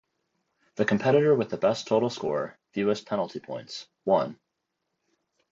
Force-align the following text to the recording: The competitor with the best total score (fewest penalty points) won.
The 0.77 0.85
competitor 0.85 1.35
with 1.35 1.51
the 1.51 1.57
best 1.59 1.85
total 1.87 2.09
score 2.09 2.57
(fewest 2.71 3.05
penalty 3.05 3.39
points) 3.39 3.85
won. 4.03 4.39